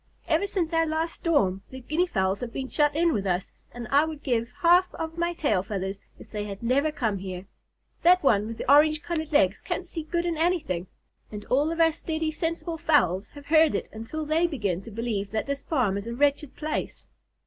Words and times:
Ever 0.27 0.47
since 0.47 0.73
our 0.73 0.87
last 0.87 1.13
storm, 1.13 1.61
the 1.69 1.79
Guinea 1.79 2.07
Fowls 2.07 2.39
have 2.39 2.51
been 2.51 2.69
shut 2.69 2.95
in 2.95 3.13
with 3.13 3.27
us, 3.27 3.51
and 3.71 3.87
I 3.89 4.03
would 4.03 4.23
give 4.23 4.49
half 4.61 4.91
of 4.95 5.15
my 5.15 5.33
tail 5.35 5.61
feathers 5.61 5.99
if 6.17 6.31
they 6.31 6.45
had 6.45 6.63
never 6.63 6.91
come 6.91 7.19
here. 7.19 7.45
That 8.01 8.23
one 8.23 8.47
with 8.47 8.57
the 8.57 8.67
orange 8.73 9.03
colored 9.03 9.31
legs 9.31 9.61
can't 9.61 9.85
see 9.87 10.01
good 10.01 10.25
in 10.25 10.37
anything, 10.37 10.87
and 11.31 11.45
all 11.51 11.71
of 11.71 11.79
our 11.79 11.91
steady, 11.91 12.31
sensible 12.31 12.79
fowls 12.79 13.27
have 13.35 13.45
heard 13.45 13.75
it 13.75 13.89
until 13.93 14.25
they 14.25 14.47
begin 14.47 14.81
to 14.85 14.89
believe 14.89 15.29
that 15.29 15.45
this 15.45 15.61
farm 15.61 15.97
is 15.97 16.07
a 16.07 16.15
wretched 16.15 16.55
place." 16.55 17.05